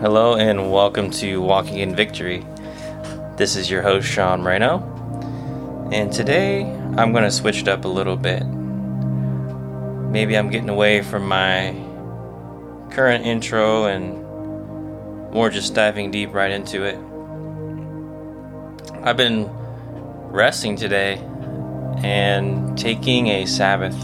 Hello, 0.00 0.34
and 0.34 0.72
welcome 0.72 1.10
to 1.10 1.42
Walking 1.42 1.76
in 1.76 1.94
Victory. 1.94 2.42
This 3.36 3.54
is 3.54 3.70
your 3.70 3.82
host, 3.82 4.08
Sean 4.08 4.40
Moreno, 4.40 4.80
and 5.92 6.10
today 6.10 6.62
I'm 6.96 7.12
going 7.12 7.24
to 7.24 7.30
switch 7.30 7.60
it 7.60 7.68
up 7.68 7.84
a 7.84 7.88
little 7.88 8.16
bit. 8.16 8.42
Maybe 10.10 10.38
I'm 10.38 10.48
getting 10.48 10.70
away 10.70 11.02
from 11.02 11.28
my 11.28 11.74
current 12.90 13.26
intro 13.26 13.84
and 13.84 14.24
more 15.34 15.50
just 15.50 15.74
diving 15.74 16.10
deep 16.10 16.32
right 16.32 16.50
into 16.50 16.84
it. 16.84 16.96
I've 19.02 19.18
been 19.18 19.50
resting 20.30 20.76
today 20.76 21.16
and 21.98 22.78
taking 22.78 23.26
a 23.26 23.44
Sabbath, 23.44 24.02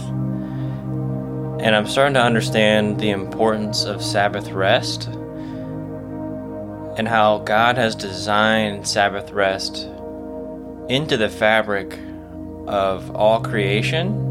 and 1.59 1.75
I'm 1.75 1.87
starting 1.87 2.13
to 2.13 2.23
understand 2.23 3.01
the 3.01 3.09
importance 3.09 3.85
of 3.85 4.03
Sabbath 4.03 4.51
rest 4.51 5.09
and 6.97 7.07
how 7.07 7.39
God 7.39 7.77
has 7.77 7.95
designed 7.95 8.89
Sabbath 8.89 9.31
rest 9.31 9.87
into 10.89 11.17
the 11.17 11.29
fabric 11.29 11.99
of 12.67 13.15
all 13.15 13.41
creation 13.41 14.23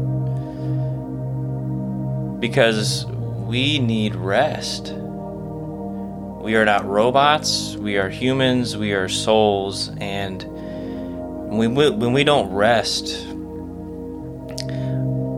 because 2.40 3.06
we 3.06 3.78
need 3.78 4.14
rest. 4.14 4.92
We 4.92 6.56
are 6.56 6.64
not 6.64 6.84
robots, 6.84 7.76
we 7.76 7.98
are 7.98 8.08
humans, 8.08 8.76
we 8.76 8.92
are 8.92 9.08
souls, 9.08 9.90
and 9.98 10.42
when 10.42 11.74
we, 11.74 11.90
when 11.90 12.12
we 12.12 12.24
don't 12.24 12.52
rest, 12.52 13.26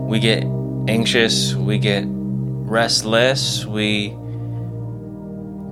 we 0.08 0.18
get 0.18 0.44
anxious, 0.88 1.54
we 1.54 1.78
get 1.78 2.04
restless, 2.06 3.64
we 3.64 4.17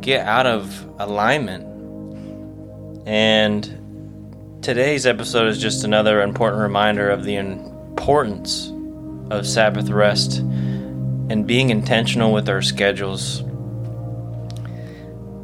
get 0.07 0.25
out 0.25 0.47
of 0.47 0.89
alignment. 1.01 1.65
And 3.09 4.63
today's 4.63 5.05
episode 5.05 5.49
is 5.49 5.61
just 5.61 5.83
another 5.83 6.23
important 6.23 6.63
reminder 6.63 7.11
of 7.11 7.25
the 7.25 7.35
importance 7.35 8.73
of 9.31 9.49
Sabbath 9.49 9.89
rest 9.89 10.39
and 10.39 11.45
being 11.45 11.71
intentional 11.71 12.33
with 12.33 12.49
our 12.49 12.63
schedules. 12.63 13.43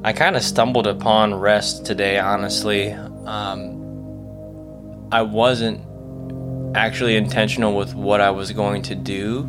I 0.05 0.13
kind 0.13 0.37
of 0.37 0.45
stumbled 0.45 0.87
upon 0.87 1.35
rest 1.35 1.85
today, 1.85 2.21
honestly. 2.21 2.93
Um, 2.93 5.09
I 5.11 5.23
wasn't 5.23 5.81
actually 6.77 7.17
intentional 7.17 7.75
with 7.75 7.97
what 7.97 8.21
I 8.21 8.31
was 8.31 8.53
going 8.53 8.83
to 8.83 8.95
do 8.95 9.41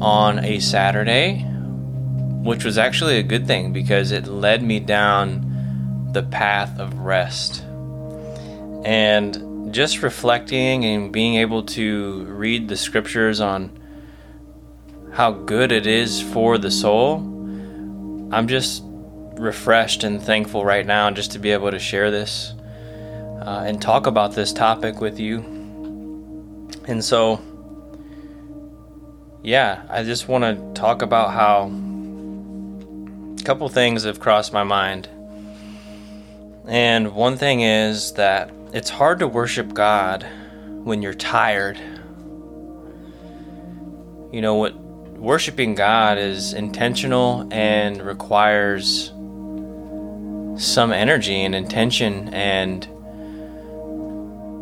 on 0.00 0.42
a 0.42 0.58
Saturday 0.60 1.46
which 2.46 2.64
was 2.64 2.78
actually 2.78 3.18
a 3.18 3.22
good 3.22 3.46
thing 3.46 3.72
because 3.72 4.12
it 4.12 4.26
led 4.26 4.62
me 4.62 4.80
down 4.80 6.10
the 6.12 6.22
path 6.22 6.78
of 6.78 7.00
rest. 7.00 7.62
And 8.84 9.74
just 9.74 10.02
reflecting 10.02 10.84
and 10.84 11.12
being 11.12 11.34
able 11.36 11.64
to 11.64 12.24
read 12.24 12.68
the 12.68 12.76
scriptures 12.76 13.40
on 13.40 13.78
how 15.12 15.32
good 15.32 15.72
it 15.72 15.86
is 15.86 16.22
for 16.22 16.56
the 16.56 16.70
soul, 16.70 17.18
I'm 18.30 18.46
just 18.46 18.82
refreshed 18.86 20.04
and 20.04 20.22
thankful 20.22 20.64
right 20.64 20.86
now 20.86 21.10
just 21.10 21.32
to 21.32 21.38
be 21.38 21.50
able 21.50 21.70
to 21.70 21.78
share 21.78 22.10
this 22.10 22.54
uh, 23.40 23.64
and 23.66 23.82
talk 23.82 24.06
about 24.06 24.34
this 24.34 24.52
topic 24.52 25.00
with 25.00 25.18
you. 25.18 25.40
And 26.86 27.04
so, 27.04 27.40
yeah, 29.42 29.82
I 29.90 30.04
just 30.04 30.28
want 30.28 30.44
to 30.44 30.80
talk 30.80 31.02
about 31.02 31.32
how 31.32 31.70
couple 33.46 33.68
things 33.68 34.02
have 34.02 34.18
crossed 34.18 34.52
my 34.52 34.64
mind. 34.64 35.08
And 36.66 37.14
one 37.14 37.36
thing 37.36 37.60
is 37.60 38.14
that 38.14 38.50
it's 38.72 38.90
hard 38.90 39.20
to 39.20 39.28
worship 39.28 39.72
God 39.72 40.26
when 40.82 41.00
you're 41.00 41.14
tired. 41.14 41.78
You 44.32 44.40
know 44.40 44.56
what 44.56 44.74
worshiping 44.74 45.76
God 45.76 46.18
is 46.18 46.54
intentional 46.54 47.46
and 47.52 48.02
requires 48.02 49.12
some 50.60 50.92
energy 50.92 51.44
and 51.44 51.54
intention 51.54 52.34
and 52.34 52.84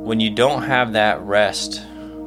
when 0.04 0.20
you 0.20 0.28
don't 0.28 0.64
have 0.64 0.92
that 0.92 1.22
rest 1.22 1.82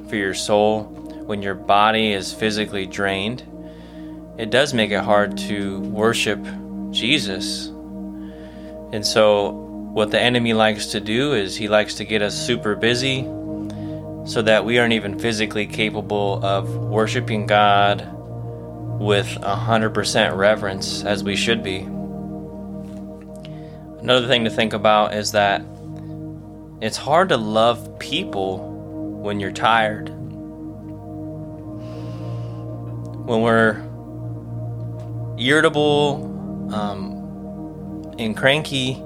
for 0.10 0.16
your 0.16 0.34
soul, 0.34 0.86
when 1.28 1.44
your 1.44 1.54
body 1.54 2.14
is 2.14 2.34
physically 2.34 2.88
drained, 2.88 3.44
it 4.38 4.50
does 4.52 4.74
make 4.74 4.92
it 4.92 5.04
hard 5.04 5.38
to 5.38 5.80
worship 5.80 6.40
Jesus. 6.92 7.68
And 8.94 9.06
so, 9.06 9.52
what 9.94 10.12
the 10.12 10.22
enemy 10.22 10.54
likes 10.54 10.88
to 10.88 11.00
do 11.00 11.34
is 11.34 11.56
he 11.56 11.68
likes 11.68 11.96
to 11.96 12.06
get 12.06 12.22
us 12.22 12.36
super 12.36 12.76
busy 12.76 13.24
so 14.26 14.42
that 14.44 14.64
we 14.64 14.78
aren't 14.78 14.94
even 14.94 15.18
physically 15.18 15.66
capable 15.66 16.46
of 16.46 16.76
worshiping 16.76 17.48
God 17.48 18.14
with 19.00 19.28
100% 19.28 20.38
reverence 20.38 21.04
as 21.04 21.24
we 21.24 21.36
should 21.36 21.64
be. 21.64 21.80
Another 24.02 24.28
thing 24.28 24.44
to 24.44 24.50
think 24.50 24.74
about 24.74 25.14
is 25.14 25.32
that 25.32 25.64
it's 26.82 26.98
hard 26.98 27.30
to 27.30 27.38
love 27.38 27.98
people 28.00 28.60
when 29.22 29.40
you're 29.40 29.52
tired. 29.52 30.10
When 33.26 33.42
we're 33.42 33.87
irritable 35.38 36.72
um, 36.74 38.14
and 38.18 38.36
cranky, 38.36 39.02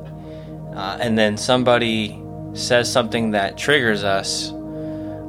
uh, 0.75 0.97
and 1.01 1.17
then 1.17 1.37
somebody 1.37 2.21
says 2.53 2.91
something 2.91 3.31
that 3.31 3.57
triggers 3.57 4.03
us, 4.03 4.51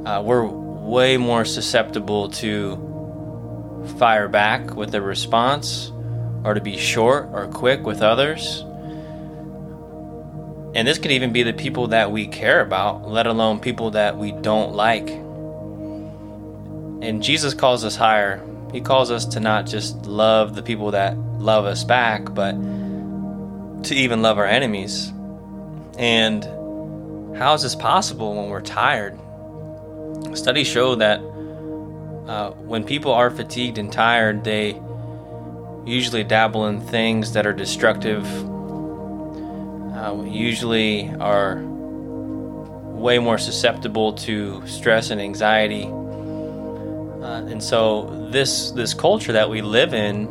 uh, 0.05 0.21
we're 0.23 0.45
way 0.45 1.17
more 1.17 1.45
susceptible 1.45 2.29
to 2.29 2.75
fire 3.97 4.27
back 4.27 4.75
with 4.75 4.93
a 4.95 5.01
response 5.01 5.91
or 6.43 6.53
to 6.53 6.61
be 6.61 6.77
short 6.77 7.29
or 7.31 7.47
quick 7.47 7.85
with 7.85 8.01
others. 8.01 8.63
And 10.75 10.87
this 10.87 10.97
could 10.97 11.11
even 11.11 11.31
be 11.31 11.43
the 11.43 11.53
people 11.53 11.87
that 11.89 12.11
we 12.11 12.27
care 12.27 12.59
about, 12.61 13.07
let 13.07 13.27
alone 13.27 13.59
people 13.59 13.91
that 13.91 14.17
we 14.17 14.31
don't 14.31 14.73
like. 14.73 15.07
And 17.01 17.21
Jesus 17.21 17.53
calls 17.53 17.85
us 17.85 17.95
higher 17.95 18.43
he 18.73 18.81
calls 18.81 19.11
us 19.11 19.25
to 19.27 19.39
not 19.39 19.67
just 19.67 20.07
love 20.07 20.55
the 20.55 20.63
people 20.63 20.91
that 20.91 21.15
love 21.15 21.65
us 21.65 21.83
back, 21.83 22.33
but 22.33 22.53
to 23.83 23.95
even 23.95 24.23
love 24.23 24.39
our 24.39 24.47
enemies. 24.47 25.13
And 25.99 26.43
how 27.37 27.53
is 27.53 27.61
this 27.61 27.75
possible 27.75 28.35
when 28.35 28.49
we're 28.49 28.61
tired? 28.61 29.19
Studies 30.33 30.65
show 30.65 30.95
that 30.95 31.19
uh, 32.27 32.51
when 32.51 32.83
people 32.83 33.11
are 33.11 33.29
fatigued 33.29 33.77
and 33.77 33.93
tired, 33.93 34.43
they 34.43 34.81
usually 35.85 36.23
dabble 36.23 36.65
in 36.65 36.81
things 36.81 37.33
that 37.33 37.45
are 37.45 37.53
destructive, 37.53 38.25
uh, 39.95 40.23
usually 40.25 41.13
are 41.19 41.61
way 41.61 43.19
more 43.19 43.37
susceptible 43.37 44.13
to 44.13 44.65
stress 44.65 45.11
and 45.11 45.21
anxiety 45.21 45.87
uh, 47.23 47.45
and 47.47 47.63
so 47.63 48.27
this 48.31 48.71
this 48.71 48.93
culture 48.93 49.31
that 49.31 49.49
we 49.49 49.61
live 49.61 49.93
in, 49.93 50.25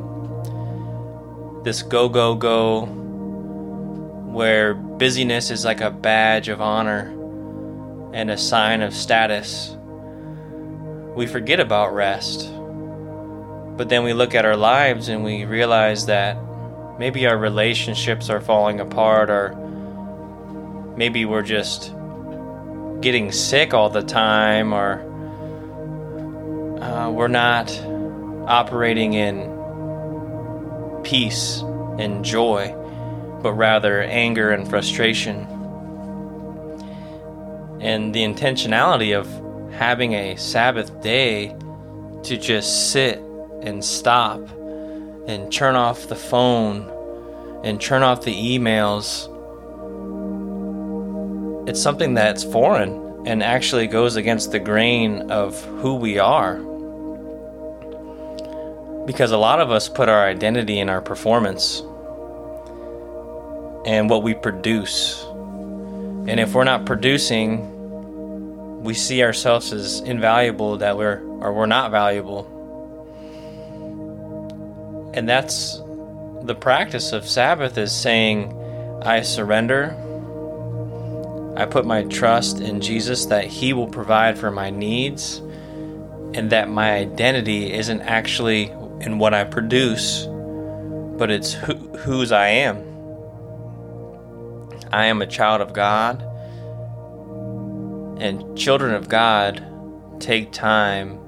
this 1.64 1.82
go 1.82 2.10
go 2.10 2.34
go, 2.34 2.84
where 4.30 4.74
busyness 4.74 5.50
is 5.50 5.64
like 5.64 5.80
a 5.80 5.90
badge 5.90 6.48
of 6.48 6.60
honor 6.60 7.08
and 8.12 8.30
a 8.30 8.36
sign 8.36 8.82
of 8.82 8.92
status, 8.92 9.74
we 11.16 11.26
forget 11.26 11.60
about 11.60 11.94
rest. 11.94 12.52
But 13.76 13.88
then 13.88 14.04
we 14.04 14.12
look 14.12 14.34
at 14.34 14.44
our 14.44 14.56
lives 14.56 15.08
and 15.08 15.24
we 15.24 15.46
realize 15.46 16.04
that 16.06 16.36
maybe 16.98 17.26
our 17.26 17.38
relationships 17.38 18.28
are 18.28 18.42
falling 18.42 18.80
apart 18.80 19.30
or 19.30 19.54
maybe 20.98 21.24
we're 21.24 21.42
just 21.42 21.94
getting 23.00 23.32
sick 23.32 23.72
all 23.72 23.88
the 23.88 24.02
time 24.02 24.74
or 24.74 25.08
uh, 26.82 27.10
we're 27.10 27.28
not 27.28 27.70
operating 28.48 29.14
in 29.14 29.52
peace 31.04 31.62
and 31.98 32.24
joy, 32.24 32.74
but 33.40 33.52
rather 33.52 34.02
anger 34.02 34.50
and 34.50 34.68
frustration. 34.68 35.46
And 37.80 38.12
the 38.12 38.22
intentionality 38.22 39.16
of 39.16 39.28
having 39.72 40.14
a 40.14 40.36
Sabbath 40.36 41.00
day 41.02 41.56
to 42.24 42.36
just 42.36 42.90
sit 42.90 43.18
and 43.62 43.84
stop 43.84 44.40
and 45.28 45.52
turn 45.52 45.76
off 45.76 46.08
the 46.08 46.16
phone 46.16 46.90
and 47.64 47.80
turn 47.80 48.02
off 48.02 48.22
the 48.22 48.34
emails. 48.34 49.28
It's 51.68 51.80
something 51.80 52.14
that's 52.14 52.42
foreign 52.42 53.02
and 53.24 53.40
actually 53.40 53.86
goes 53.86 54.16
against 54.16 54.50
the 54.50 54.58
grain 54.58 55.30
of 55.30 55.64
who 55.64 55.94
we 55.94 56.18
are. 56.18 56.71
Because 59.06 59.32
a 59.32 59.38
lot 59.38 59.60
of 59.60 59.70
us 59.70 59.88
put 59.88 60.08
our 60.08 60.26
identity 60.26 60.78
in 60.80 60.88
our 60.88 61.00
performance. 61.02 61.82
and 63.84 64.08
what 64.10 64.22
we 64.22 64.34
produce. 64.34 65.24
And 66.28 66.38
if 66.40 66.54
we're 66.54 66.64
not 66.64 66.86
producing, 66.86 67.84
we 68.82 68.94
see 68.94 69.22
ourselves 69.22 69.72
as 69.72 70.00
invaluable 70.00 70.78
that 70.78 70.96
we're 70.96 71.20
or 71.40 71.52
we're 71.52 71.66
not 71.66 71.90
valuable. 71.90 72.48
And 75.14 75.28
that's 75.28 75.80
the 76.42 76.54
practice 76.54 77.12
of 77.12 77.28
Sabbath 77.28 77.78
is 77.78 77.92
saying, 77.92 78.54
I 79.02 79.22
surrender. 79.22 79.96
I 81.56 81.66
put 81.66 81.86
my 81.86 82.04
trust 82.04 82.60
in 82.60 82.80
Jesus 82.80 83.26
that 83.26 83.46
He 83.46 83.72
will 83.72 83.88
provide 83.88 84.38
for 84.38 84.50
my 84.50 84.70
needs 84.70 85.38
and 86.34 86.50
that 86.50 86.68
my 86.70 86.94
identity 86.94 87.72
isn't 87.72 88.02
actually 88.02 88.72
in 89.02 89.18
what 89.18 89.34
I 89.34 89.44
produce, 89.44 90.26
but 91.18 91.30
it's 91.30 91.52
who, 91.52 91.74
whose 91.98 92.32
I 92.32 92.48
am. 92.48 92.78
I 94.92 95.06
am 95.06 95.22
a 95.22 95.26
child 95.26 95.60
of 95.60 95.72
God, 95.72 96.22
and 98.20 98.56
children 98.56 98.94
of 98.94 99.08
God 99.08 99.64
take 100.20 100.52
time 100.52 101.18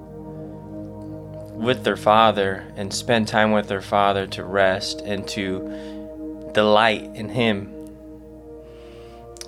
with 1.55 1.85
their 1.85 1.97
father 1.97 2.65
and 2.77 2.93
spend 2.93 3.29
time 3.29 3.53
with 3.53 3.69
their 3.69 3.81
father 3.81 4.27
to 4.27 4.45
rest 4.45 5.01
and 5.01 5.27
to 5.29 6.51
delight 6.53 7.05
in 7.15 7.29
him. 7.29 7.71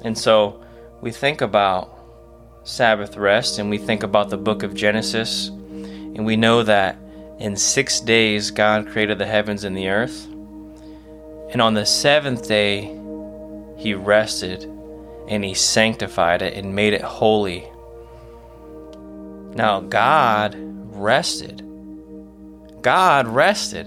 And 0.03 0.17
so 0.17 0.63
we 1.01 1.11
think 1.11 1.41
about 1.41 1.93
Sabbath 2.65 3.17
rest 3.17 3.59
and 3.59 3.71
we 3.71 3.79
think 3.79 4.03
about 4.03 4.31
the 4.31 4.37
book 4.37 4.63
of 4.63 4.75
Genesis 4.75 5.49
and 5.49 6.25
we 6.25 6.37
know 6.37 6.63
that 6.63 6.97
in 7.39 7.57
six 7.57 8.01
days 8.01 8.51
God 8.51 8.89
created 8.89 9.19
the 9.19 9.27
heavens 9.27 9.65
and 9.65 9.77
the 9.77 9.89
earth. 9.89 10.27
And 11.51 11.61
on 11.61 11.75
the 11.75 11.87
seventh 11.87 12.49
day, 12.49 12.99
he 13.77 13.95
rested 13.95 14.65
and 15.29 15.45
he 15.45 15.55
sanctified 15.55 16.43
it 16.43 16.55
and 16.55 16.75
made 16.75 16.93
it 16.93 17.03
holy. 17.03 17.71
Now, 19.55 19.81
God 19.81 20.55
rested. 20.59 21.63
God 22.83 23.27
rested. 23.27 23.87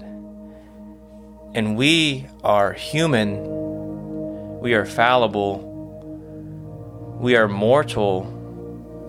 And 1.54 1.76
we 1.76 2.26
are 2.44 2.72
human. 2.72 4.60
We 4.60 4.74
are 4.74 4.86
fallible. 4.86 5.66
We 7.20 7.36
are 7.36 7.48
mortal. 7.48 8.39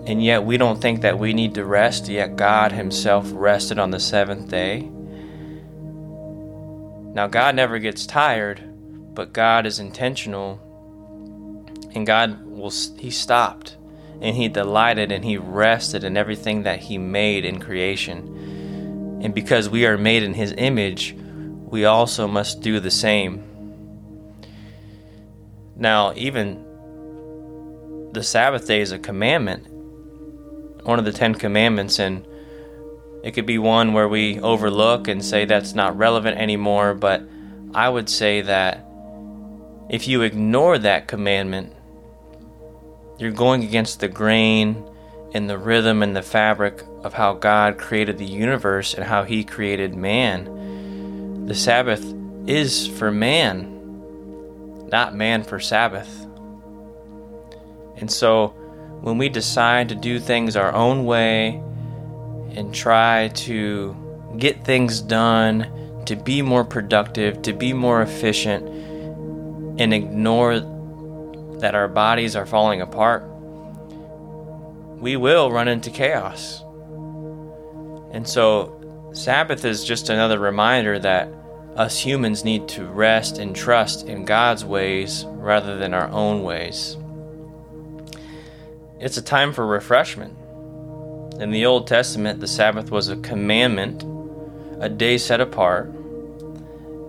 And 0.04 0.22
yet 0.22 0.44
we 0.44 0.56
don't 0.56 0.80
think 0.80 1.02
that 1.02 1.18
we 1.18 1.32
need 1.32 1.54
to 1.54 1.64
rest, 1.64 2.08
yet 2.08 2.34
God 2.36 2.72
Himself 2.72 3.30
rested 3.32 3.78
on 3.78 3.90
the 3.92 4.00
seventh 4.00 4.50
day. 4.50 4.90
Now, 7.14 7.28
God 7.28 7.54
never 7.54 7.78
gets 7.78 8.04
tired, 8.06 8.62
but 9.14 9.32
God 9.32 9.64
is 9.64 9.78
intentional. 9.78 10.58
And 11.94 12.06
God 12.06 12.44
will, 12.46 12.72
He 12.98 13.10
stopped 13.10 13.76
and 14.20 14.34
He 14.34 14.48
delighted 14.48 15.12
and 15.12 15.24
He 15.24 15.36
rested 15.36 16.02
in 16.02 16.16
everything 16.16 16.64
that 16.64 16.80
He 16.80 16.98
made 16.98 17.44
in 17.44 17.60
creation. 17.60 19.20
And 19.22 19.32
because 19.32 19.68
we 19.68 19.86
are 19.86 19.98
made 19.98 20.24
in 20.24 20.34
His 20.34 20.52
image, 20.56 21.14
we 21.14 21.84
also 21.84 22.26
must 22.26 22.60
do 22.60 22.80
the 22.80 22.90
same. 22.90 23.44
Now, 25.76 26.12
even 26.16 26.64
the 28.12 28.22
Sabbath 28.22 28.66
day 28.66 28.80
is 28.80 28.92
a 28.92 28.98
commandment 28.98 29.71
one 30.82 30.98
of 30.98 31.04
the 31.04 31.12
Ten 31.12 31.34
Commandments, 31.34 31.98
and 31.98 32.26
it 33.22 33.32
could 33.32 33.46
be 33.46 33.58
one 33.58 33.92
where 33.92 34.08
we 34.08 34.40
overlook 34.40 35.08
and 35.08 35.24
say 35.24 35.44
that's 35.44 35.74
not 35.74 35.96
relevant 35.96 36.38
anymore. 36.38 36.94
But 36.94 37.22
I 37.74 37.88
would 37.88 38.08
say 38.08 38.42
that 38.42 38.84
if 39.88 40.08
you 40.08 40.22
ignore 40.22 40.78
that 40.78 41.06
commandment, 41.06 41.72
you're 43.18 43.30
going 43.30 43.62
against 43.62 44.00
the 44.00 44.08
grain 44.08 44.84
and 45.34 45.48
the 45.48 45.58
rhythm 45.58 46.02
and 46.02 46.16
the 46.16 46.22
fabric 46.22 46.82
of 47.02 47.14
how 47.14 47.34
God 47.34 47.78
created 47.78 48.18
the 48.18 48.26
universe 48.26 48.94
and 48.94 49.04
how 49.04 49.24
He 49.24 49.44
created 49.44 49.94
man. 49.94 51.46
The 51.46 51.54
Sabbath 51.54 52.04
is 52.46 52.86
for 52.86 53.10
man, 53.10 54.88
not 54.90 55.14
man 55.14 55.42
for 55.42 55.60
Sabbath. 55.60 56.26
And 57.96 58.10
so, 58.10 58.54
when 59.02 59.18
we 59.18 59.28
decide 59.28 59.88
to 59.88 59.96
do 59.96 60.20
things 60.20 60.54
our 60.54 60.72
own 60.72 61.04
way 61.04 61.60
and 62.54 62.72
try 62.72 63.28
to 63.34 63.96
get 64.38 64.64
things 64.64 65.00
done, 65.00 66.02
to 66.06 66.14
be 66.14 66.40
more 66.40 66.64
productive, 66.64 67.42
to 67.42 67.52
be 67.52 67.72
more 67.72 68.00
efficient, 68.00 68.64
and 69.80 69.92
ignore 69.92 70.60
that 71.58 71.74
our 71.74 71.88
bodies 71.88 72.36
are 72.36 72.46
falling 72.46 72.80
apart, 72.80 73.24
we 75.00 75.16
will 75.16 75.50
run 75.50 75.66
into 75.66 75.90
chaos. 75.90 76.62
And 78.12 78.26
so, 78.26 79.10
Sabbath 79.12 79.64
is 79.64 79.84
just 79.84 80.10
another 80.10 80.38
reminder 80.38 81.00
that 81.00 81.28
us 81.74 81.98
humans 81.98 82.44
need 82.44 82.68
to 82.68 82.84
rest 82.84 83.38
and 83.38 83.56
trust 83.56 84.06
in 84.06 84.24
God's 84.24 84.64
ways 84.64 85.24
rather 85.28 85.76
than 85.76 85.92
our 85.92 86.08
own 86.10 86.44
ways. 86.44 86.96
It's 89.02 89.16
a 89.16 89.22
time 89.22 89.52
for 89.52 89.66
refreshment. 89.66 90.38
In 91.40 91.50
the 91.50 91.66
Old 91.66 91.88
Testament, 91.88 92.38
the 92.38 92.46
Sabbath 92.46 92.92
was 92.92 93.08
a 93.08 93.16
commandment, 93.16 94.04
a 94.80 94.88
day 94.88 95.18
set 95.18 95.40
apart, 95.40 95.86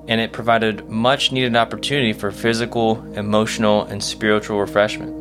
and 0.08 0.20
it 0.20 0.34
provided 0.34 0.90
much 0.90 1.32
needed 1.32 1.56
opportunity 1.56 2.12
for 2.12 2.32
physical, 2.32 3.04
emotional, 3.14 3.84
and 3.84 4.04
spiritual 4.04 4.60
refreshment. 4.60 5.14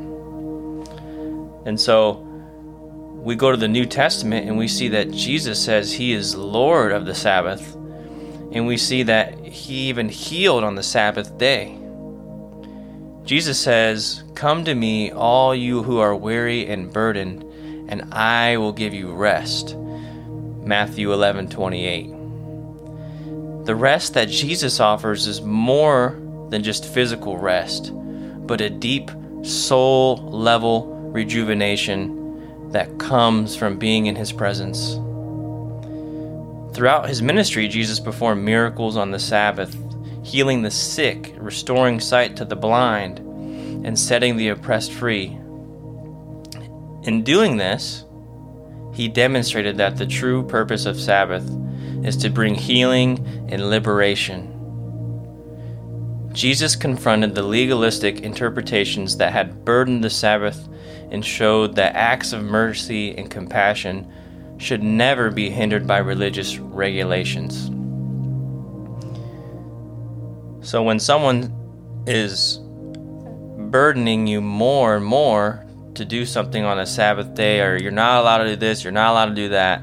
And 1.66 1.78
so 1.78 2.14
we 3.22 3.36
go 3.36 3.50
to 3.50 3.58
the 3.58 3.68
New 3.68 3.84
Testament 3.84 4.48
and 4.48 4.56
we 4.56 4.66
see 4.66 4.88
that 4.88 5.10
Jesus 5.10 5.62
says 5.62 5.92
he 5.92 6.14
is 6.14 6.34
Lord 6.34 6.92
of 6.92 7.04
the 7.04 7.14
Sabbath, 7.14 7.74
and 8.50 8.66
we 8.66 8.78
see 8.78 9.02
that 9.02 9.38
he 9.44 9.90
even 9.90 10.08
healed 10.08 10.64
on 10.64 10.76
the 10.76 10.82
Sabbath 10.82 11.36
day. 11.36 11.81
Jesus 13.24 13.58
says, 13.58 14.24
Come 14.34 14.64
to 14.64 14.74
me, 14.74 15.12
all 15.12 15.54
you 15.54 15.82
who 15.82 15.98
are 15.98 16.14
weary 16.16 16.66
and 16.66 16.92
burdened, 16.92 17.44
and 17.88 18.12
I 18.12 18.56
will 18.56 18.72
give 18.72 18.92
you 18.92 19.12
rest. 19.12 19.76
Matthew 19.76 21.12
11 21.12 21.48
28. 21.48 22.06
The 23.64 23.74
rest 23.76 24.14
that 24.14 24.28
Jesus 24.28 24.80
offers 24.80 25.28
is 25.28 25.40
more 25.40 26.18
than 26.50 26.64
just 26.64 26.84
physical 26.84 27.38
rest, 27.38 27.92
but 28.46 28.60
a 28.60 28.68
deep 28.68 29.10
soul 29.42 30.16
level 30.16 30.86
rejuvenation 31.12 32.70
that 32.72 32.98
comes 32.98 33.54
from 33.54 33.78
being 33.78 34.06
in 34.06 34.16
His 34.16 34.32
presence. 34.32 34.94
Throughout 36.74 37.08
His 37.08 37.22
ministry, 37.22 37.68
Jesus 37.68 38.00
performed 38.00 38.44
miracles 38.44 38.96
on 38.96 39.12
the 39.12 39.18
Sabbath 39.20 39.76
healing 40.22 40.62
the 40.62 40.70
sick, 40.70 41.34
restoring 41.38 42.00
sight 42.00 42.36
to 42.36 42.44
the 42.44 42.56
blind, 42.56 43.18
and 43.84 43.98
setting 43.98 44.36
the 44.36 44.48
oppressed 44.48 44.92
free. 44.92 45.38
In 47.02 47.22
doing 47.24 47.56
this, 47.56 48.04
he 48.92 49.08
demonstrated 49.08 49.76
that 49.78 49.96
the 49.96 50.06
true 50.06 50.46
purpose 50.46 50.86
of 50.86 51.00
Sabbath 51.00 51.50
is 52.04 52.16
to 52.18 52.30
bring 52.30 52.54
healing 52.54 53.18
and 53.48 53.70
liberation. 53.70 54.48
Jesus 56.32 56.76
confronted 56.76 57.34
the 57.34 57.42
legalistic 57.42 58.20
interpretations 58.20 59.16
that 59.18 59.32
had 59.32 59.64
burdened 59.64 60.02
the 60.02 60.10
Sabbath 60.10 60.68
and 61.10 61.24
showed 61.24 61.76
that 61.76 61.94
acts 61.94 62.32
of 62.32 62.42
mercy 62.42 63.16
and 63.16 63.30
compassion 63.30 64.10
should 64.58 64.82
never 64.82 65.30
be 65.30 65.50
hindered 65.50 65.86
by 65.86 65.98
religious 65.98 66.58
regulations. 66.58 67.70
So 70.62 70.82
when 70.84 71.00
someone 71.00 71.52
is 72.06 72.58
burdening 72.62 74.26
you 74.28 74.40
more 74.40 74.96
and 74.96 75.04
more 75.04 75.66
to 75.94 76.04
do 76.04 76.24
something 76.24 76.64
on 76.64 76.78
a 76.78 76.86
Sabbath 76.86 77.34
day, 77.34 77.60
or 77.60 77.76
you're 77.76 77.90
not 77.90 78.20
allowed 78.20 78.38
to 78.38 78.50
do 78.50 78.56
this, 78.56 78.84
you're 78.84 78.92
not 78.92 79.10
allowed 79.10 79.26
to 79.26 79.34
do 79.34 79.48
that, 79.50 79.82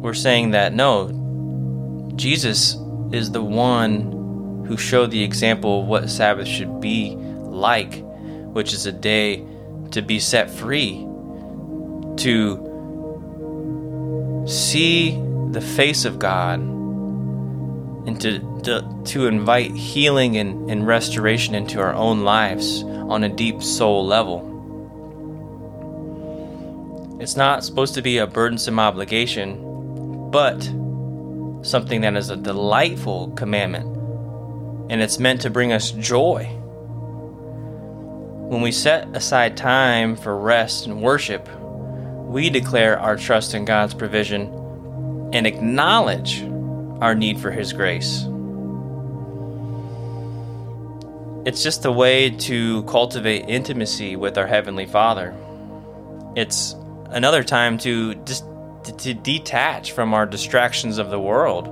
we're 0.00 0.14
saying 0.14 0.52
that 0.52 0.72
no, 0.72 2.12
Jesus 2.16 2.76
is 3.12 3.30
the 3.30 3.42
one 3.42 4.64
who 4.66 4.78
showed 4.78 5.10
the 5.10 5.22
example 5.22 5.82
of 5.82 5.86
what 5.86 6.08
Sabbath 6.08 6.48
should 6.48 6.80
be 6.80 7.16
like, 7.16 8.02
which 8.52 8.72
is 8.72 8.86
a 8.86 8.92
day 8.92 9.44
to 9.90 10.00
be 10.00 10.18
set 10.18 10.48
free, 10.50 11.06
to 12.16 12.66
see 14.46 15.20
the 15.50 15.60
face 15.60 16.06
of 16.06 16.18
God 16.18 16.60
and 16.60 18.18
to, 18.22 18.38
to, 18.64 18.84
to 19.06 19.26
invite 19.26 19.72
healing 19.72 20.36
and, 20.36 20.70
and 20.70 20.86
restoration 20.86 21.54
into 21.54 21.80
our 21.80 21.94
own 21.94 22.20
lives 22.20 22.82
on 22.82 23.24
a 23.24 23.28
deep 23.28 23.62
soul 23.62 24.06
level. 24.06 24.46
It's 27.20 27.36
not 27.36 27.64
supposed 27.64 27.94
to 27.94 28.02
be 28.02 28.18
a 28.18 28.26
burdensome 28.26 28.78
obligation, 28.78 30.30
but 30.30 30.62
something 31.62 32.00
that 32.00 32.16
is 32.16 32.30
a 32.30 32.36
delightful 32.36 33.30
commandment 33.32 34.00
and 34.90 35.00
it's 35.00 35.20
meant 35.20 35.42
to 35.42 35.50
bring 35.50 35.72
us 35.72 35.92
joy. 35.92 36.44
When 38.48 38.60
we 38.60 38.72
set 38.72 39.14
aside 39.14 39.56
time 39.56 40.16
for 40.16 40.36
rest 40.36 40.86
and 40.86 41.00
worship, 41.00 41.48
we 42.26 42.50
declare 42.50 42.98
our 42.98 43.16
trust 43.16 43.54
in 43.54 43.64
God's 43.64 43.94
provision 43.94 45.30
and 45.32 45.46
acknowledge 45.46 46.42
our 47.00 47.14
need 47.14 47.38
for 47.38 47.52
His 47.52 47.72
grace. 47.72 48.24
It's 51.46 51.62
just 51.62 51.86
a 51.86 51.90
way 51.90 52.28
to 52.28 52.82
cultivate 52.82 53.48
intimacy 53.48 54.14
with 54.14 54.36
our 54.36 54.46
Heavenly 54.46 54.84
Father. 54.84 55.34
It's 56.36 56.76
another 57.06 57.42
time 57.42 57.78
to 57.78 58.14
just 58.14 58.44
to, 58.84 58.92
to 58.92 59.14
detach 59.14 59.92
from 59.92 60.12
our 60.12 60.26
distractions 60.26 60.98
of 60.98 61.08
the 61.08 61.18
world. 61.18 61.66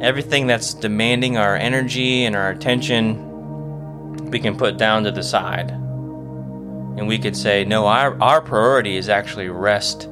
Everything 0.00 0.46
that's 0.46 0.74
demanding 0.74 1.38
our 1.38 1.56
energy 1.56 2.24
and 2.24 2.36
our 2.36 2.50
attention, 2.50 4.30
we 4.30 4.38
can 4.38 4.56
put 4.56 4.76
down 4.76 5.02
to 5.02 5.10
the 5.10 5.24
side. 5.24 5.70
And 5.72 7.08
we 7.08 7.18
could 7.18 7.36
say, 7.36 7.64
no, 7.64 7.86
our, 7.86 8.16
our 8.22 8.40
priority 8.42 8.96
is 8.96 9.08
actually 9.08 9.48
rest 9.48 10.04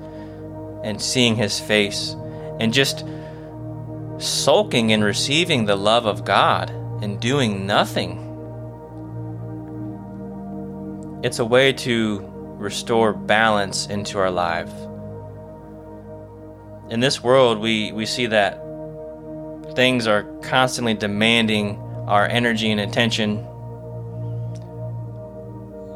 and 0.83 1.01
seeing 1.01 1.37
His 1.37 1.61
face 1.61 2.17
and 2.59 2.75
just 2.75 3.05
sulking 4.19 4.93
and 4.93 5.05
receiving 5.05 5.67
the 5.67 5.77
love 5.77 6.07
of 6.07 6.25
God 6.25 6.81
and 7.05 7.21
doing 7.21 7.67
nothing. 7.67 8.19
It's 11.23 11.39
a 11.39 11.45
way 11.45 11.75
to 11.75 12.25
restore 12.57 13.13
balance 13.13 13.87
into 13.87 14.19
our 14.19 14.31
life. 14.31 14.73
In 16.91 17.01
this 17.01 17.23
world, 17.23 17.61
we, 17.61 17.93
we 17.93 18.07
see 18.07 18.27
that 18.27 18.55
things 19.75 20.07
are 20.07 20.23
constantly 20.41 20.95
demanding 20.95 21.77
our 22.07 22.27
energy 22.27 22.71
and 22.71 22.81
attention. 22.81 23.47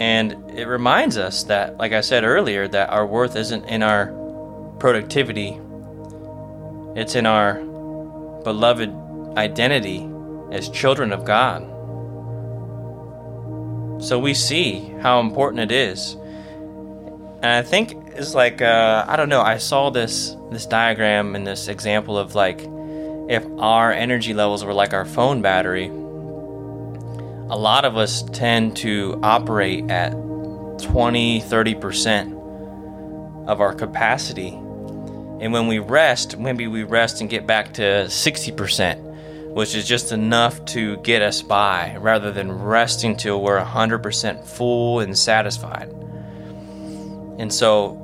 And 0.01 0.51
it 0.51 0.67
reminds 0.67 1.17
us 1.17 1.45
that, 1.45 1.79
like 1.79 1.93
I 1.93 2.03
said 2.03 2.25
earlier, 2.25 2.69
that 2.69 2.91
our 2.91 3.07
worth 3.07 3.35
isn't 3.35 3.65
in 3.65 3.83
our 3.83 4.13
productivity, 4.79 5.59
it's 6.95 7.15
in 7.15 7.25
our 7.25 7.55
beloved 8.45 8.91
identity 9.39 10.07
as 10.51 10.69
children 10.69 11.13
of 11.13 11.25
God. 11.25 11.63
So 14.03 14.19
we 14.19 14.35
see 14.35 14.81
how 15.01 15.21
important 15.21 15.71
it 15.71 15.73
is 15.73 16.17
and 17.43 17.53
I 17.53 17.63
think 17.63 17.93
it's 18.17 18.35
like 18.35 18.61
uh, 18.61 19.05
I 19.07 19.17
don't 19.17 19.29
know. 19.29 19.43
I 19.43 19.59
saw 19.59 19.91
this 19.91 20.35
this 20.51 20.67
diagram 20.67 21.37
and 21.37 21.47
this 21.47 21.69
example 21.69 22.19
of 22.19 22.35
like 22.35 22.61
if 23.29 23.47
our 23.59 23.93
energy 23.93 24.35
levels 24.35 24.65
were 24.65 24.73
like 24.73 24.93
our 24.93 25.05
phone 25.05 25.41
battery. 25.41 25.87
A 27.51 27.57
lot 27.57 27.85
of 27.85 27.97
us 27.97 28.25
tend 28.33 28.77
to 28.79 29.19
operate 29.23 29.91
at 29.91 30.11
20, 30.11 31.41
30% 31.41 33.47
of 33.47 33.63
our 33.63 33.73
capacity. 33.73 34.49
And 34.49 35.53
when 35.53 35.67
we 35.67 35.79
rest, 35.79 36.37
maybe 36.37 36.67
we 36.67 36.83
rest 36.83 37.23
and 37.23 37.31
get 37.31 37.47
back 37.47 37.73
to 37.75 37.83
60%, 37.83 39.08
which 39.59 39.75
is 39.75 39.87
just 39.89 40.13
enough 40.13 40.65
to 40.67 40.97
get 40.99 41.21
us 41.21 41.43
by 41.43 41.97
rather 41.99 42.31
than 42.31 42.53
resting 42.53 43.17
till 43.17 43.43
we're 43.43 43.61
100% 43.61 44.47
full 44.47 45.01
and 45.01 45.19
satisfied. 45.19 45.89
And 47.41 47.53
so 47.53 47.99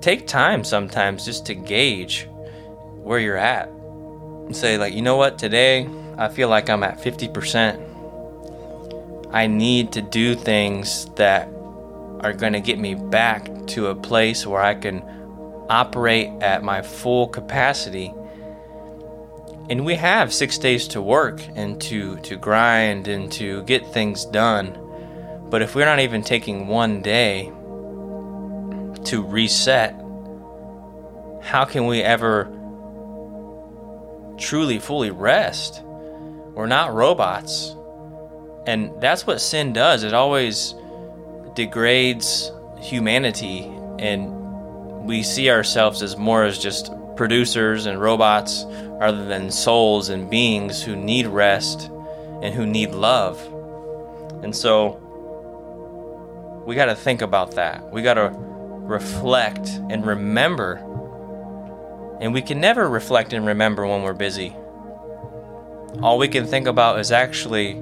take 0.00 0.28
time 0.28 0.62
sometimes 0.62 1.24
just 1.24 1.46
to 1.46 1.54
gauge 1.56 2.28
where 3.02 3.18
you're 3.18 3.36
at. 3.36 3.66
And 3.66 4.56
say, 4.56 4.78
like, 4.78 4.94
you 4.94 5.02
know 5.02 5.16
what, 5.16 5.36
today 5.36 5.88
I 6.16 6.28
feel 6.28 6.48
like 6.48 6.70
I'm 6.70 6.84
at 6.84 7.00
50%. 7.00 9.26
I 9.32 9.48
need 9.48 9.90
to 9.94 10.00
do 10.00 10.36
things 10.36 11.06
that 11.16 11.48
are 12.20 12.32
going 12.32 12.52
to 12.52 12.60
get 12.60 12.78
me 12.78 12.94
back 12.94 13.50
to 13.74 13.88
a 13.88 13.96
place 13.96 14.46
where 14.46 14.62
I 14.62 14.76
can 14.76 15.02
operate 15.68 16.28
at 16.40 16.62
my 16.62 16.82
full 16.82 17.26
capacity. 17.26 18.14
And 19.70 19.84
we 19.84 19.96
have 19.96 20.32
six 20.32 20.56
days 20.56 20.88
to 20.88 21.02
work 21.02 21.42
and 21.54 21.80
to, 21.82 22.16
to 22.20 22.36
grind 22.36 23.06
and 23.06 23.30
to 23.32 23.62
get 23.64 23.86
things 23.92 24.24
done. 24.24 24.78
But 25.50 25.60
if 25.60 25.74
we're 25.74 25.84
not 25.84 26.00
even 26.00 26.22
taking 26.22 26.68
one 26.68 27.02
day 27.02 27.52
to 29.04 29.22
reset, 29.22 29.94
how 31.42 31.64
can 31.64 31.86
we 31.86 32.02
ever 32.02 32.44
truly, 34.38 34.78
fully 34.78 35.10
rest? 35.10 35.82
We're 35.84 36.66
not 36.66 36.94
robots. 36.94 37.74
And 38.66 39.00
that's 39.00 39.26
what 39.26 39.40
sin 39.40 39.72
does. 39.72 40.02
It 40.02 40.14
always 40.14 40.74
degrades 41.54 42.50
humanity, 42.80 43.64
and 43.98 45.04
we 45.04 45.22
see 45.22 45.50
ourselves 45.50 46.02
as 46.02 46.16
more 46.16 46.44
as 46.44 46.58
just 46.58 46.90
producers 47.16 47.86
and 47.86 48.00
robots 48.00 48.64
rather 48.98 49.24
than 49.24 49.50
souls 49.50 50.08
and 50.08 50.28
beings 50.28 50.82
who 50.82 50.96
need 50.96 51.26
rest 51.26 51.90
and 52.42 52.54
who 52.54 52.66
need 52.66 52.90
love. 52.90 53.40
And 54.42 54.54
so 54.54 55.04
we 56.66 56.74
got 56.74 56.86
to 56.86 56.94
think 56.94 57.22
about 57.22 57.54
that. 57.54 57.92
We 57.92 58.02
got 58.02 58.14
to 58.14 58.30
reflect, 58.88 59.68
and 59.90 60.04
remember. 60.04 60.76
And 62.20 62.32
we 62.32 62.42
can 62.42 62.60
never 62.60 62.88
reflect 62.88 63.32
and 63.32 63.46
remember 63.46 63.86
when 63.86 64.02
we're 64.02 64.14
busy. 64.14 64.56
All 66.02 66.18
we 66.18 66.28
can 66.28 66.46
think 66.46 66.66
about 66.66 66.98
is 66.98 67.12
actually 67.12 67.74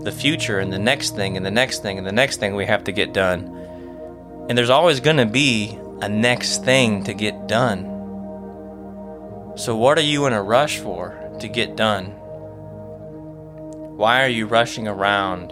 the 0.00 0.12
future 0.12 0.60
and 0.60 0.72
the 0.72 0.78
next 0.78 1.16
thing 1.16 1.36
and 1.36 1.44
the 1.44 1.50
next 1.50 1.82
thing 1.82 1.98
and 1.98 2.06
the 2.06 2.12
next 2.12 2.38
thing 2.38 2.54
we 2.54 2.64
have 2.66 2.84
to 2.84 2.92
get 2.92 3.12
done. 3.12 3.52
And 4.48 4.56
there's 4.56 4.70
always 4.70 5.00
going 5.00 5.16
to 5.16 5.26
be 5.26 5.76
a 6.00 6.08
next 6.08 6.64
thing 6.64 7.02
to 7.04 7.12
get 7.12 7.48
done. 7.48 7.95
So, 9.56 9.74
what 9.74 9.96
are 9.96 10.02
you 10.02 10.26
in 10.26 10.34
a 10.34 10.42
rush 10.42 10.80
for 10.80 11.18
to 11.40 11.48
get 11.48 11.76
done? 11.76 12.08
Why 13.96 14.22
are 14.22 14.28
you 14.28 14.46
rushing 14.46 14.86
around? 14.86 15.50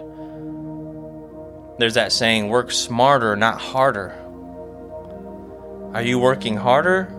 There's 1.79 1.95
that 1.95 2.11
saying, 2.11 2.49
work 2.49 2.71
smarter, 2.71 3.35
not 3.35 3.59
harder. 3.59 4.13
Are 5.95 6.03
you 6.03 6.19
working 6.19 6.55
harder 6.55 7.11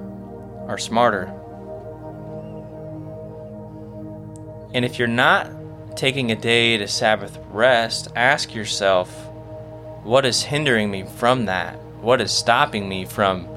or 0.69 0.79
smarter? 0.79 1.25
And 4.73 4.85
if 4.85 5.01
you're 5.01 5.09
not 5.09 5.97
taking 5.97 6.31
a 6.31 6.37
day 6.37 6.77
to 6.77 6.87
Sabbath 6.87 7.37
rest, 7.51 8.13
ask 8.15 8.55
yourself, 8.55 9.13
what 10.05 10.25
is 10.25 10.41
hindering 10.41 10.93
me 10.93 11.03
from 11.03 11.47
that? 11.47 11.81
What 12.01 12.21
is 12.21 12.31
stopping 12.31 12.89
me 12.89 13.07
from 13.07 13.49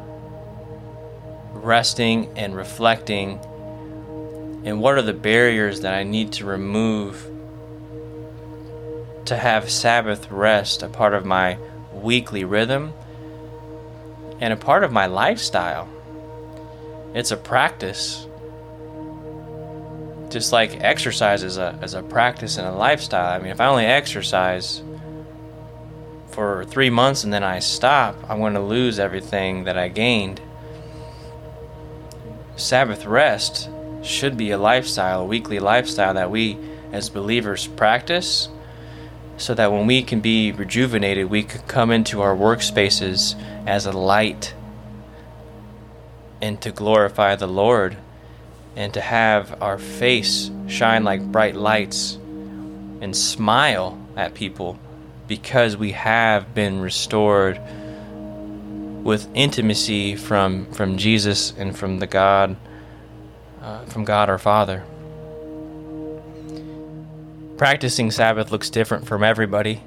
resting 1.53 2.37
and 2.37 2.55
reflecting? 2.55 3.39
And 4.65 4.81
what 4.81 4.97
are 4.97 5.01
the 5.01 5.13
barriers 5.13 5.81
that 5.81 5.93
I 5.93 6.03
need 6.03 6.33
to 6.33 6.45
remove 6.45 7.29
to 9.29 9.37
have 9.37 9.69
Sabbath 9.69 10.29
rest 10.31 10.81
a 10.81 10.89
part 10.89 11.13
of 11.13 11.23
my 11.23 11.57
weekly 11.93 12.43
rhythm 12.43 12.93
and 14.39 14.51
a 14.51 14.57
part 14.57 14.83
of 14.83 14.91
my 14.91 15.05
lifestyle. 15.05 15.87
It's 17.13 17.29
a 17.29 17.37
practice. 17.37 18.25
Just 20.29 20.51
like 20.51 20.81
exercise 20.81 21.43
is 21.43 21.57
a, 21.57 21.77
is 21.83 21.93
a 21.93 22.01
practice 22.01 22.57
and 22.57 22.67
a 22.67 22.71
lifestyle. 22.71 23.33
I 23.33 23.37
mean, 23.37 23.51
if 23.51 23.59
I 23.61 23.67
only 23.67 23.85
exercise 23.85 24.81
for 26.29 26.65
three 26.65 26.89
months 26.89 27.23
and 27.23 27.31
then 27.31 27.43
I 27.43 27.59
stop, 27.59 28.15
I'm 28.29 28.39
going 28.39 28.53
to 28.55 28.59
lose 28.59 28.97
everything 28.97 29.65
that 29.65 29.77
I 29.77 29.89
gained. 29.89 30.41
Sabbath 32.59 33.05
rest 33.05 33.69
should 34.01 34.37
be 34.37 34.51
a 34.51 34.57
lifestyle, 34.57 35.21
a 35.21 35.25
weekly 35.25 35.59
lifestyle 35.59 36.13
that 36.13 36.31
we 36.31 36.57
as 36.91 37.09
believers 37.09 37.67
practice 37.67 38.49
so 39.37 39.53
that 39.53 39.71
when 39.71 39.87
we 39.87 40.01
can 40.01 40.19
be 40.19 40.51
rejuvenated, 40.51 41.29
we 41.29 41.43
can 41.43 41.61
come 41.61 41.91
into 41.91 42.21
our 42.21 42.35
workspaces 42.35 43.35
as 43.65 43.85
a 43.85 43.91
light 43.91 44.53
and 46.41 46.61
to 46.61 46.71
glorify 46.71 47.35
the 47.35 47.47
Lord 47.47 47.97
and 48.75 48.93
to 48.93 49.01
have 49.01 49.61
our 49.61 49.77
face 49.77 50.51
shine 50.67 51.03
like 51.03 51.21
bright 51.31 51.55
lights 51.55 52.15
and 53.01 53.15
smile 53.15 53.97
at 54.15 54.33
people 54.33 54.77
because 55.27 55.77
we 55.77 55.91
have 55.91 56.53
been 56.53 56.81
restored 56.81 57.59
with 59.03 59.27
intimacy 59.33 60.15
from 60.15 60.65
from 60.73 60.97
Jesus 60.97 61.53
and 61.57 61.77
from 61.77 61.99
the 61.99 62.07
God 62.07 62.55
uh, 63.61 63.85
from 63.85 64.05
God 64.05 64.29
our 64.29 64.37
Father 64.37 64.83
practicing 67.59 68.09
Sabbath 68.09 68.53
looks 68.53 68.69
different 68.69 69.05
from 69.05 69.21
everybody. 69.21 69.83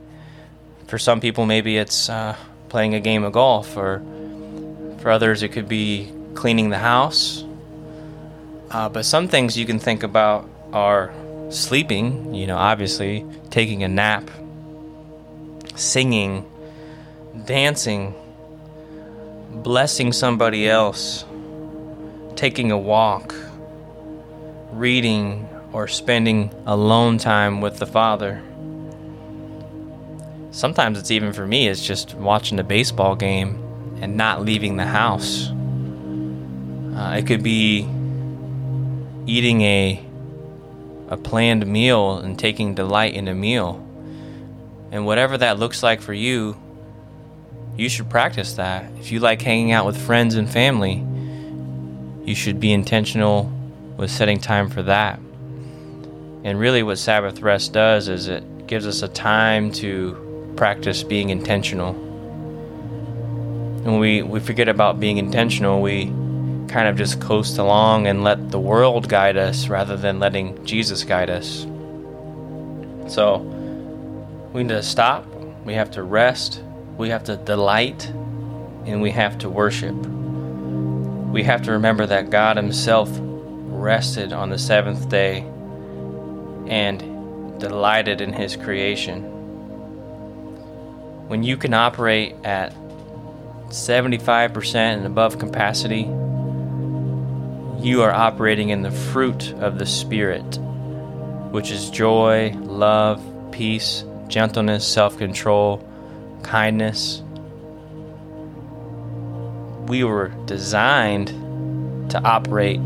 For 0.88 0.98
some 0.98 1.22
people, 1.22 1.46
maybe 1.46 1.78
it's 1.78 2.10
uh, 2.10 2.36
playing 2.68 2.94
a 2.94 3.00
game 3.00 3.24
of 3.24 3.32
golf, 3.32 3.78
or 3.78 4.02
for 4.98 5.10
others, 5.10 5.42
it 5.42 5.48
could 5.48 5.68
be 5.68 6.12
cleaning 6.34 6.68
the 6.68 6.78
house. 6.78 7.44
Uh, 8.70 8.90
but 8.90 9.06
some 9.06 9.26
things 9.26 9.56
you 9.56 9.64
can 9.64 9.78
think 9.78 10.02
about 10.02 10.48
are 10.74 11.14
sleeping, 11.48 12.34
you 12.34 12.46
know, 12.46 12.58
obviously, 12.58 13.24
taking 13.48 13.82
a 13.84 13.88
nap, 13.88 14.30
singing, 15.74 16.44
dancing, 17.46 18.14
blessing 19.62 20.12
somebody 20.12 20.68
else, 20.68 21.24
taking 22.34 22.72
a 22.72 22.78
walk, 22.78 23.34
reading, 24.72 25.48
or 25.72 25.88
spending 25.88 26.52
alone 26.66 27.18
time 27.18 27.60
with 27.60 27.78
the 27.78 27.86
Father. 27.86 28.42
Sometimes 30.50 30.98
it's 30.98 31.10
even 31.10 31.32
for 31.32 31.46
me, 31.46 31.68
it's 31.68 31.84
just 31.84 32.14
watching 32.14 32.58
a 32.58 32.64
baseball 32.64 33.14
game 33.16 33.58
and 34.00 34.16
not 34.16 34.44
leaving 34.44 34.76
the 34.76 34.84
house. 34.84 35.50
Uh, 36.94 37.16
it 37.16 37.26
could 37.26 37.42
be 37.42 37.88
eating 39.26 39.62
a 39.62 40.04
a 41.08 41.16
planned 41.16 41.66
meal 41.66 42.16
and 42.16 42.38
taking 42.38 42.74
delight 42.74 43.14
in 43.14 43.28
a 43.28 43.34
meal. 43.34 43.86
And 44.90 45.04
whatever 45.04 45.36
that 45.36 45.58
looks 45.58 45.82
like 45.82 46.00
for 46.00 46.14
you, 46.14 46.56
you 47.76 47.88
should 47.88 48.10
practice 48.10 48.54
that. 48.54 48.90
If 48.98 49.10
you 49.10 49.20
like 49.20 49.40
hanging 49.40 49.72
out 49.72 49.86
with 49.86 49.96
friends 49.96 50.34
and 50.34 50.48
family, 50.48 51.04
you 52.24 52.34
should 52.34 52.60
be 52.60 52.72
intentional 52.72 53.50
with 53.96 54.10
setting 54.10 54.38
time 54.38 54.68
for 54.68 54.82
that. 54.82 55.18
And 56.44 56.58
really, 56.58 56.82
what 56.82 56.98
Sabbath 56.98 57.40
rest 57.40 57.72
does 57.72 58.08
is 58.08 58.28
it 58.28 58.66
gives 58.66 58.86
us 58.86 59.02
a 59.02 59.08
time 59.08 59.72
to 59.72 60.52
practice 60.56 61.02
being 61.02 61.30
intentional. 61.30 61.94
When 63.82 63.98
we, 63.98 64.22
we 64.22 64.40
forget 64.40 64.68
about 64.68 65.00
being 65.00 65.18
intentional, 65.18 65.80
we 65.80 66.06
kind 66.68 66.88
of 66.88 66.96
just 66.96 67.20
coast 67.20 67.58
along 67.58 68.06
and 68.06 68.22
let 68.24 68.50
the 68.50 68.60
world 68.60 69.08
guide 69.08 69.36
us 69.36 69.68
rather 69.68 69.96
than 69.96 70.20
letting 70.20 70.64
Jesus 70.64 71.04
guide 71.04 71.30
us. 71.30 71.66
So 73.12 73.38
we 74.52 74.62
need 74.62 74.70
to 74.70 74.82
stop, 74.82 75.26
we 75.64 75.74
have 75.74 75.90
to 75.92 76.02
rest, 76.02 76.62
we 76.96 77.10
have 77.10 77.24
to 77.24 77.36
delight, 77.36 78.06
and 78.86 79.00
we 79.02 79.10
have 79.10 79.38
to 79.38 79.48
worship. 79.48 79.94
We 79.94 81.42
have 81.44 81.62
to 81.62 81.72
remember 81.72 82.06
that 82.06 82.30
God 82.30 82.56
Himself 82.56 83.10
rested 83.20 84.32
on 84.32 84.50
the 84.50 84.58
seventh 84.58 85.08
day 85.08 85.40
and 86.66 87.58
delighted 87.58 88.20
in 88.20 88.32
His 88.32 88.56
creation. 88.56 89.22
When 91.28 91.42
you 91.42 91.56
can 91.56 91.72
operate 91.72 92.34
at 92.44 92.74
75% 93.68 94.74
and 94.74 95.06
above 95.06 95.38
capacity, 95.38 96.02
you 97.82 98.02
are 98.02 98.12
operating 98.12 98.68
in 98.68 98.82
the 98.82 98.90
fruit 98.90 99.52
of 99.54 99.78
the 99.78 99.86
Spirit, 99.86 100.58
which 101.50 101.70
is 101.70 101.90
joy, 101.90 102.50
love, 102.60 103.20
peace, 103.50 104.04
gentleness, 104.28 104.86
self 104.86 105.16
control, 105.18 105.78
kindness. 106.42 107.22
We 109.86 110.04
were 110.04 110.28
designed 110.46 111.28
to 112.10 112.22
operate 112.22 112.80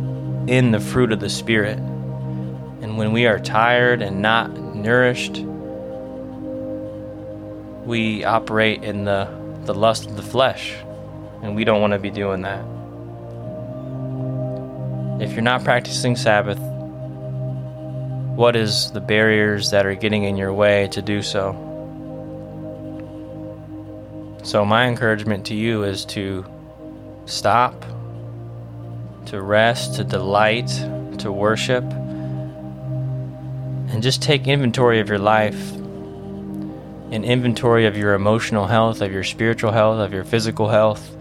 in 0.47 0.71
the 0.71 0.81
fruit 0.81 1.13
of 1.13 1.21
the 1.21 1.29
Spirit. 1.29 1.79
And 1.79 2.99
when 2.99 3.13
we 3.13 3.27
are 3.27 3.39
tired 3.39 4.03
and 4.03 4.23
not 4.23 4.57
nourished, 4.57 5.39
we 7.85 8.25
operate 8.25 8.83
in 8.85 9.05
the, 9.05 9.29
the 9.65 9.75
lust 9.75 10.07
of 10.07 10.17
the 10.17 10.23
flesh. 10.23 10.75
And 11.43 11.55
we 11.55 11.65
don't 11.65 11.81
want 11.81 11.93
to 11.93 11.99
be 11.99 12.11
doing 12.11 12.43
that. 12.43 12.65
If 15.21 15.33
you're 15.33 15.43
not 15.43 15.65
practicing 15.65 16.15
Sabbath, 16.17 16.59
what 18.37 18.55
is 18.55 18.91
the 18.91 19.01
barriers 19.01 19.71
that 19.71 19.87
are 19.87 19.95
getting 19.95 20.25
in 20.25 20.37
your 20.37 20.53
way 20.53 20.89
to 20.93 21.01
do 21.01 21.23
so? 21.23 21.53
So, 24.47 24.65
my 24.65 24.87
encouragement 24.87 25.45
to 25.47 25.55
you 25.57 25.83
is 25.83 26.05
to 26.05 26.47
stop, 27.25 27.85
to 29.27 29.43
rest, 29.43 29.97
to 29.97 30.05
delight, 30.05 30.69
to 31.19 31.33
worship, 31.33 31.83
and 33.91 34.01
just 34.05 34.23
take 34.23 34.47
inventory 34.47 35.01
of 35.01 35.09
your 35.09 35.19
life, 35.19 35.73
an 35.73 37.25
inventory 37.25 37.87
of 37.87 37.97
your 37.97 38.15
emotional 38.15 38.69
health, 38.69 39.01
of 39.01 39.11
your 39.11 39.25
spiritual 39.25 39.73
health, 39.73 39.99
of 39.99 40.13
your 40.13 40.23
physical 40.23 40.69
health, 40.69 41.17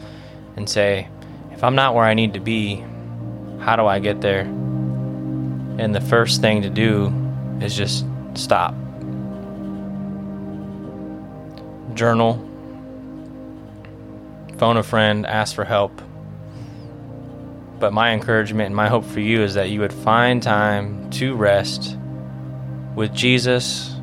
and 0.56 0.70
say, 0.70 1.08
if 1.52 1.64
I'm 1.64 1.74
not 1.74 1.96
where 1.96 2.06
I 2.06 2.14
need 2.14 2.36
to 2.36 2.40
be, 2.40 2.86
how 3.58 3.76
do 3.76 3.88
I 3.88 3.98
get 3.98 4.22
there? 4.22 4.42
And 4.42 5.96
the 5.96 6.02
first 6.02 6.42
thing 6.42 6.62
to 6.62 6.70
do 6.70 7.12
is 7.60 7.76
just 7.76 8.06
stop. 8.36 8.76
Journal, 11.96 12.52
phone 14.58 14.78
a 14.78 14.84
friend, 14.84 15.26
ask 15.26 15.56
for 15.56 15.66
help. 15.66 16.02
But 17.80 17.94
my 17.94 18.14
encouragement 18.14 18.68
and 18.68 18.76
my 18.76 18.88
hope 18.88 19.06
for 19.06 19.20
you 19.20 19.42
is 19.42 19.54
that 19.56 19.70
you 19.70 19.82
would 19.82 19.94
find 19.94 20.42
time 20.42 21.10
to 21.12 21.36
rest 21.36 21.98
with 22.96 23.14
Jesus 23.14 23.94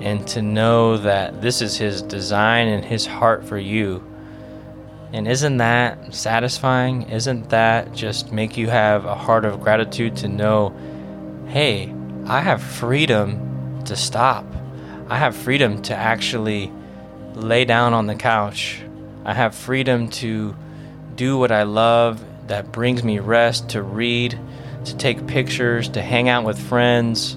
and 0.00 0.26
to 0.28 0.42
know 0.42 0.98
that 0.98 1.40
this 1.40 1.62
is 1.62 1.76
His 1.76 2.02
design 2.02 2.68
and 2.68 2.84
His 2.84 3.06
heart 3.06 3.44
for 3.44 3.58
you 3.58 4.02
and 5.12 5.28
isn't 5.28 5.58
that 5.58 6.14
satisfying? 6.14 7.08
Isn't 7.10 7.50
that 7.50 7.92
just 7.94 8.32
make 8.32 8.56
you 8.56 8.68
have 8.68 9.04
a 9.04 9.14
heart 9.14 9.44
of 9.44 9.60
gratitude 9.60 10.16
to 10.18 10.28
know, 10.28 10.76
hey, 11.46 11.94
I 12.26 12.40
have 12.40 12.62
freedom 12.62 13.82
to 13.84 13.94
stop. 13.94 14.44
I 15.08 15.16
have 15.16 15.36
freedom 15.36 15.80
to 15.82 15.94
actually 15.94 16.72
lay 17.34 17.64
down 17.64 17.94
on 17.94 18.06
the 18.06 18.16
couch. 18.16 18.82
I 19.26 19.34
have 19.34 19.54
freedom 19.54 20.08
to 20.22 20.56
do 21.14 21.36
what 21.36 21.52
I 21.52 21.64
love 21.64 22.24
that 22.48 22.72
brings 22.72 23.04
me 23.04 23.18
rest, 23.18 23.70
to 23.70 23.82
read, 23.82 24.38
to 24.86 24.96
take 24.96 25.26
pictures, 25.26 25.90
to 25.90 26.00
hang 26.00 26.30
out 26.30 26.44
with 26.44 26.58
friends. 26.58 27.36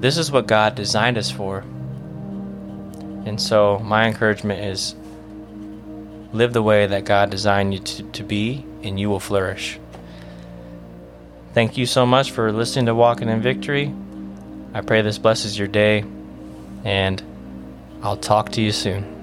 This 0.00 0.18
is 0.18 0.30
what 0.30 0.46
God 0.46 0.74
designed 0.74 1.16
us 1.16 1.30
for. 1.30 1.60
And 3.24 3.40
so, 3.40 3.78
my 3.78 4.06
encouragement 4.06 4.60
is 4.64 4.94
Live 6.32 6.52
the 6.52 6.62
way 6.62 6.86
that 6.86 7.04
God 7.04 7.30
designed 7.30 7.72
you 7.72 7.80
to, 7.80 8.02
to 8.02 8.22
be, 8.22 8.64
and 8.82 9.00
you 9.00 9.08
will 9.08 9.20
flourish. 9.20 9.78
Thank 11.54 11.78
you 11.78 11.86
so 11.86 12.04
much 12.04 12.32
for 12.32 12.52
listening 12.52 12.86
to 12.86 12.94
Walking 12.94 13.30
in 13.30 13.40
Victory. 13.40 13.94
I 14.74 14.82
pray 14.82 15.00
this 15.00 15.16
blesses 15.16 15.58
your 15.58 15.68
day, 15.68 16.04
and 16.84 17.22
I'll 18.02 18.18
talk 18.18 18.52
to 18.52 18.60
you 18.60 18.72
soon. 18.72 19.17